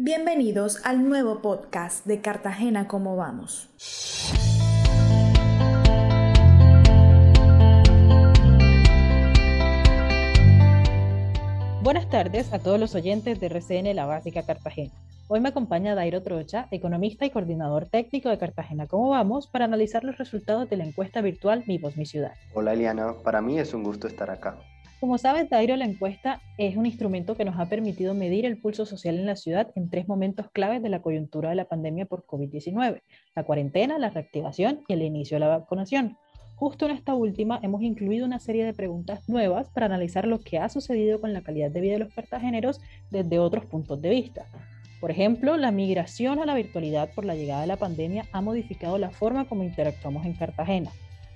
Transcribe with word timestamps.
Bienvenidos 0.00 0.86
al 0.86 1.08
nuevo 1.08 1.42
podcast 1.42 2.06
de 2.06 2.20
Cartagena 2.20 2.86
¿Cómo 2.86 3.16
vamos? 3.16 3.68
Buenas 11.82 12.08
tardes 12.08 12.52
a 12.52 12.60
todos 12.60 12.78
los 12.78 12.94
oyentes 12.94 13.40
de 13.40 13.46
RCN 13.46 13.96
La 13.96 14.06
Básica 14.06 14.44
Cartagena. 14.44 14.92
Hoy 15.26 15.40
me 15.40 15.48
acompaña 15.48 15.96
Dairo 15.96 16.22
Trocha, 16.22 16.68
economista 16.70 17.26
y 17.26 17.30
coordinador 17.30 17.86
técnico 17.86 18.28
de 18.28 18.38
Cartagena 18.38 18.86
¿Cómo 18.86 19.08
vamos? 19.08 19.48
para 19.48 19.64
analizar 19.64 20.04
los 20.04 20.16
resultados 20.16 20.70
de 20.70 20.76
la 20.76 20.84
encuesta 20.84 21.22
virtual 21.22 21.64
Mi 21.66 21.78
Voz, 21.78 21.96
Mi 21.96 22.06
Ciudad. 22.06 22.34
Hola 22.54 22.74
Eliana, 22.74 23.14
para 23.24 23.40
mí 23.40 23.58
es 23.58 23.74
un 23.74 23.82
gusto 23.82 24.06
estar 24.06 24.30
acá. 24.30 24.58
Como 25.00 25.16
sabes, 25.16 25.48
Dairo, 25.48 25.76
la 25.76 25.84
encuesta 25.84 26.42
es 26.56 26.76
un 26.76 26.84
instrumento 26.84 27.36
que 27.36 27.44
nos 27.44 27.56
ha 27.60 27.68
permitido 27.68 28.14
medir 28.14 28.44
el 28.44 28.60
pulso 28.60 28.84
social 28.84 29.16
en 29.16 29.26
la 29.26 29.36
ciudad 29.36 29.70
en 29.76 29.90
tres 29.90 30.08
momentos 30.08 30.50
claves 30.50 30.82
de 30.82 30.88
la 30.88 31.02
coyuntura 31.02 31.50
de 31.50 31.54
la 31.54 31.66
pandemia 31.66 32.06
por 32.06 32.26
COVID-19, 32.26 33.02
la 33.36 33.44
cuarentena, 33.44 34.00
la 34.00 34.10
reactivación 34.10 34.82
y 34.88 34.94
el 34.94 35.02
inicio 35.02 35.36
de 35.36 35.40
la 35.40 35.58
vacunación. 35.58 36.18
Justo 36.56 36.86
en 36.86 36.96
esta 36.96 37.14
última 37.14 37.60
hemos 37.62 37.82
incluido 37.82 38.26
una 38.26 38.40
serie 38.40 38.64
de 38.64 38.74
preguntas 38.74 39.28
nuevas 39.28 39.68
para 39.68 39.86
analizar 39.86 40.26
lo 40.26 40.40
que 40.40 40.58
ha 40.58 40.68
sucedido 40.68 41.20
con 41.20 41.32
la 41.32 41.42
calidad 41.42 41.70
de 41.70 41.80
vida 41.80 41.92
de 41.92 42.00
los 42.00 42.12
cartageneros 42.12 42.80
desde 43.12 43.38
otros 43.38 43.66
puntos 43.66 44.02
de 44.02 44.10
vista. 44.10 44.46
Por 45.00 45.12
ejemplo, 45.12 45.56
la 45.56 45.70
migración 45.70 46.40
a 46.40 46.46
la 46.46 46.56
virtualidad 46.56 47.10
por 47.14 47.24
la 47.24 47.36
llegada 47.36 47.60
de 47.60 47.68
la 47.68 47.76
pandemia 47.76 48.24
ha 48.32 48.40
modificado 48.40 48.98
la 48.98 49.10
forma 49.10 49.44
como 49.44 49.62
interactuamos 49.62 50.26
en 50.26 50.32
Cartagena 50.32 50.90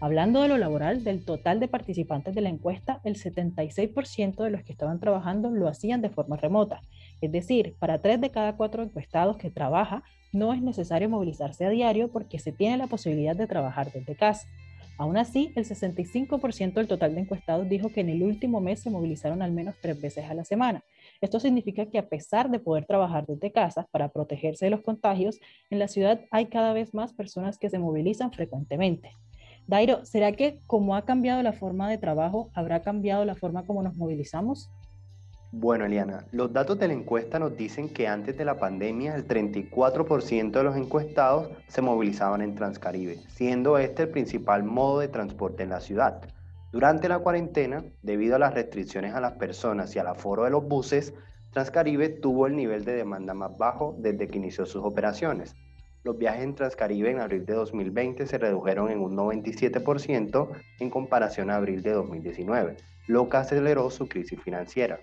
Hablando 0.00 0.42
de 0.42 0.48
lo 0.48 0.58
laboral, 0.58 1.02
del 1.02 1.24
total 1.24 1.58
de 1.58 1.66
participantes 1.66 2.32
de 2.32 2.40
la 2.40 2.50
encuesta, 2.50 3.00
el 3.02 3.16
76% 3.16 4.44
de 4.44 4.50
los 4.50 4.62
que 4.62 4.70
estaban 4.70 5.00
trabajando 5.00 5.50
lo 5.50 5.66
hacían 5.66 6.02
de 6.02 6.08
forma 6.08 6.36
remota. 6.36 6.82
Es 7.20 7.32
decir, 7.32 7.74
para 7.80 8.00
tres 8.00 8.20
de 8.20 8.30
cada 8.30 8.56
cuatro 8.56 8.84
encuestados 8.84 9.38
que 9.38 9.50
trabaja, 9.50 10.04
no 10.32 10.54
es 10.54 10.62
necesario 10.62 11.08
movilizarse 11.08 11.66
a 11.66 11.70
diario 11.70 12.12
porque 12.12 12.38
se 12.38 12.52
tiene 12.52 12.76
la 12.76 12.86
posibilidad 12.86 13.34
de 13.34 13.48
trabajar 13.48 13.90
desde 13.90 14.14
casa. 14.14 14.46
Aún 14.98 15.16
así, 15.16 15.52
el 15.56 15.64
65% 15.64 16.74
del 16.74 16.86
total 16.86 17.16
de 17.16 17.22
encuestados 17.22 17.68
dijo 17.68 17.88
que 17.88 18.00
en 18.00 18.08
el 18.08 18.22
último 18.22 18.60
mes 18.60 18.80
se 18.80 18.90
movilizaron 18.90 19.42
al 19.42 19.50
menos 19.50 19.74
tres 19.80 20.00
veces 20.00 20.26
a 20.26 20.34
la 20.34 20.44
semana. 20.44 20.84
Esto 21.20 21.40
significa 21.40 21.86
que 21.86 21.98
a 21.98 22.08
pesar 22.08 22.50
de 22.50 22.60
poder 22.60 22.84
trabajar 22.84 23.26
desde 23.26 23.50
casa 23.50 23.88
para 23.90 24.10
protegerse 24.10 24.66
de 24.66 24.70
los 24.70 24.82
contagios, 24.82 25.40
en 25.70 25.80
la 25.80 25.88
ciudad 25.88 26.20
hay 26.30 26.46
cada 26.46 26.72
vez 26.72 26.94
más 26.94 27.12
personas 27.12 27.58
que 27.58 27.70
se 27.70 27.80
movilizan 27.80 28.30
frecuentemente. 28.30 29.10
Dairo, 29.68 30.02
¿será 30.06 30.32
que 30.32 30.60
como 30.66 30.96
ha 30.96 31.04
cambiado 31.04 31.42
la 31.42 31.52
forma 31.52 31.90
de 31.90 31.98
trabajo, 31.98 32.50
habrá 32.54 32.80
cambiado 32.80 33.26
la 33.26 33.34
forma 33.34 33.66
como 33.66 33.82
nos 33.82 33.94
movilizamos? 33.94 34.70
Bueno, 35.52 35.84
Eliana, 35.84 36.24
los 36.32 36.50
datos 36.54 36.78
de 36.78 36.88
la 36.88 36.94
encuesta 36.94 37.38
nos 37.38 37.54
dicen 37.54 37.90
que 37.90 38.08
antes 38.08 38.38
de 38.38 38.46
la 38.46 38.58
pandemia 38.58 39.14
el 39.14 39.28
34% 39.28 40.52
de 40.52 40.62
los 40.62 40.74
encuestados 40.74 41.50
se 41.66 41.82
movilizaban 41.82 42.40
en 42.40 42.54
Transcaribe, 42.54 43.18
siendo 43.28 43.76
este 43.76 44.04
el 44.04 44.08
principal 44.08 44.64
modo 44.64 45.00
de 45.00 45.08
transporte 45.08 45.64
en 45.64 45.68
la 45.68 45.80
ciudad. 45.80 46.22
Durante 46.72 47.06
la 47.10 47.18
cuarentena, 47.18 47.84
debido 48.02 48.36
a 48.36 48.38
las 48.38 48.54
restricciones 48.54 49.14
a 49.14 49.20
las 49.20 49.32
personas 49.32 49.94
y 49.94 49.98
al 49.98 50.06
aforo 50.06 50.44
de 50.44 50.50
los 50.50 50.66
buses, 50.66 51.12
Transcaribe 51.50 52.08
tuvo 52.08 52.46
el 52.46 52.56
nivel 52.56 52.86
de 52.86 52.94
demanda 52.94 53.34
más 53.34 53.54
bajo 53.58 53.94
desde 53.98 54.28
que 54.28 54.38
inició 54.38 54.64
sus 54.64 54.82
operaciones. 54.82 55.54
Los 56.08 56.16
viajes 56.16 56.42
en 56.42 56.54
Transcaribe 56.54 57.10
en 57.10 57.20
abril 57.20 57.44
de 57.44 57.52
2020 57.52 58.26
se 58.26 58.38
redujeron 58.38 58.90
en 58.90 59.00
un 59.00 59.14
97% 59.14 60.48
en 60.80 60.88
comparación 60.88 61.50
a 61.50 61.56
abril 61.56 61.82
de 61.82 61.92
2019, 61.92 62.78
lo 63.08 63.28
que 63.28 63.36
aceleró 63.36 63.90
su 63.90 64.08
crisis 64.08 64.40
financiera. 64.40 65.00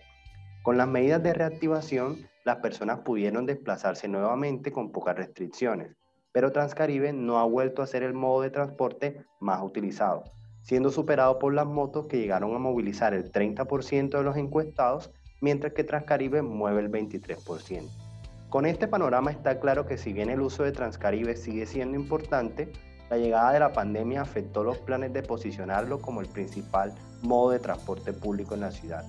Con 0.63 0.79
las 0.79 0.87
medidas 0.87 1.21
de 1.21 1.35
reactivación, 1.35 2.27
las 2.43 2.55
personas 2.55 3.01
pudieron 3.01 3.45
desplazarse 3.45 4.07
nuevamente 4.07 4.71
con 4.71 4.91
pocas 4.91 5.15
restricciones, 5.15 5.95
pero 6.31 6.51
Transcaribe 6.51 7.13
no 7.13 7.37
ha 7.37 7.43
vuelto 7.43 7.83
a 7.83 7.87
ser 7.87 8.01
el 8.01 8.15
modo 8.15 8.41
de 8.41 8.49
transporte 8.49 9.23
más 9.39 9.61
utilizado, 9.61 10.23
siendo 10.63 10.89
superado 10.89 11.37
por 11.37 11.53
las 11.53 11.67
motos 11.67 12.07
que 12.07 12.17
llegaron 12.17 12.55
a 12.55 12.57
movilizar 12.57 13.13
el 13.13 13.31
30% 13.31 14.09
de 14.09 14.23
los 14.23 14.37
encuestados, 14.37 15.11
mientras 15.39 15.73
que 15.73 15.83
Transcaribe 15.83 16.41
mueve 16.41 16.81
el 16.81 16.89
23%. 16.89 18.04
Con 18.49 18.65
este 18.65 18.87
panorama 18.87 19.31
está 19.31 19.59
claro 19.59 19.85
que 19.85 19.97
si 19.97 20.13
bien 20.13 20.29
el 20.29 20.39
uso 20.39 20.63
de 20.63 20.71
Transcaribe 20.71 21.35
sigue 21.35 21.65
siendo 21.65 21.97
importante, 21.97 22.71
la 23.09 23.17
llegada 23.17 23.51
de 23.51 23.59
la 23.59 23.73
pandemia 23.73 24.21
afectó 24.21 24.63
los 24.63 24.77
planes 24.77 25.13
de 25.13 25.23
posicionarlo 25.23 26.01
como 26.01 26.21
el 26.21 26.27
principal 26.27 26.93
modo 27.21 27.51
de 27.51 27.59
transporte 27.59 28.13
público 28.13 28.53
en 28.53 28.61
la 28.61 28.71
ciudad. 28.71 29.05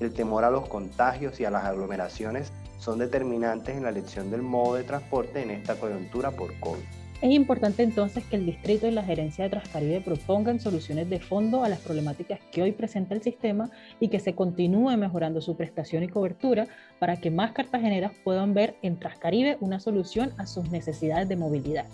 El 0.00 0.12
temor 0.12 0.44
a 0.44 0.50
los 0.50 0.68
contagios 0.68 1.40
y 1.40 1.44
a 1.44 1.50
las 1.50 1.64
aglomeraciones 1.64 2.52
son 2.78 2.98
determinantes 2.98 3.76
en 3.76 3.84
la 3.84 3.90
elección 3.90 4.30
del 4.30 4.42
modo 4.42 4.74
de 4.74 4.84
transporte 4.84 5.42
en 5.42 5.50
esta 5.50 5.76
coyuntura 5.76 6.30
por 6.30 6.58
COVID. 6.60 6.84
Es 7.22 7.30
importante 7.30 7.82
entonces 7.82 8.24
que 8.24 8.36
el 8.36 8.44
distrito 8.44 8.86
y 8.86 8.90
la 8.90 9.02
gerencia 9.02 9.44
de 9.44 9.50
Transcaribe 9.50 10.02
propongan 10.02 10.60
soluciones 10.60 11.08
de 11.08 11.18
fondo 11.18 11.64
a 11.64 11.68
las 11.70 11.80
problemáticas 11.80 12.40
que 12.52 12.60
hoy 12.62 12.72
presenta 12.72 13.14
el 13.14 13.22
sistema 13.22 13.70
y 14.00 14.08
que 14.08 14.20
se 14.20 14.34
continúe 14.34 14.94
mejorando 14.98 15.40
su 15.40 15.56
prestación 15.56 16.02
y 16.02 16.08
cobertura 16.08 16.66
para 16.98 17.16
que 17.16 17.30
más 17.30 17.52
cartageneras 17.52 18.12
puedan 18.22 18.52
ver 18.52 18.76
en 18.82 18.98
Transcaribe 18.98 19.56
una 19.60 19.80
solución 19.80 20.32
a 20.36 20.46
sus 20.46 20.70
necesidades 20.70 21.26
de 21.26 21.36
movilidad. 21.36 21.86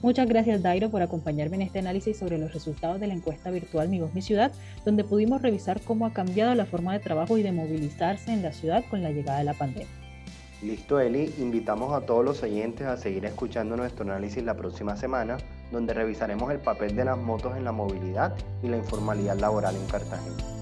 Muchas 0.00 0.28
gracias 0.28 0.62
Dairo 0.62 0.90
por 0.90 1.02
acompañarme 1.02 1.56
en 1.56 1.62
este 1.62 1.80
análisis 1.80 2.16
sobre 2.16 2.38
los 2.38 2.54
resultados 2.54 3.00
de 3.00 3.08
la 3.08 3.14
encuesta 3.14 3.50
virtual 3.50 3.88
Mi 3.88 3.98
Voz 3.98 4.14
Mi 4.14 4.22
Ciudad, 4.22 4.52
donde 4.84 5.02
pudimos 5.02 5.42
revisar 5.42 5.80
cómo 5.80 6.06
ha 6.06 6.12
cambiado 6.12 6.54
la 6.54 6.66
forma 6.66 6.92
de 6.92 7.00
trabajo 7.00 7.36
y 7.36 7.42
de 7.42 7.50
movilizarse 7.50 8.32
en 8.32 8.42
la 8.42 8.52
ciudad 8.52 8.84
con 8.88 9.02
la 9.02 9.10
llegada 9.10 9.40
de 9.40 9.44
la 9.44 9.54
pandemia. 9.54 10.07
Listo, 10.60 10.98
Eli. 10.98 11.32
Invitamos 11.38 11.92
a 11.92 12.04
todos 12.04 12.24
los 12.24 12.42
oyentes 12.42 12.84
a 12.86 12.96
seguir 12.96 13.24
escuchando 13.24 13.76
nuestro 13.76 14.04
análisis 14.04 14.42
la 14.42 14.56
próxima 14.56 14.96
semana, 14.96 15.38
donde 15.70 15.94
revisaremos 15.94 16.50
el 16.50 16.58
papel 16.58 16.96
de 16.96 17.04
las 17.04 17.16
motos 17.16 17.56
en 17.56 17.64
la 17.64 17.70
movilidad 17.70 18.34
y 18.62 18.68
la 18.68 18.78
informalidad 18.78 19.38
laboral 19.38 19.76
en 19.76 19.86
Cartagena. 19.86 20.57